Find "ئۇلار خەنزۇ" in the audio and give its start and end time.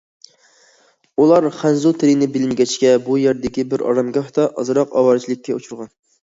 1.23-1.91